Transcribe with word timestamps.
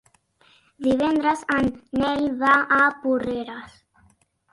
Divendres 0.85 1.43
en 1.55 1.69
Nel 2.03 2.23
va 2.39 2.55
a 2.79 2.87
Porreres. 3.05 3.77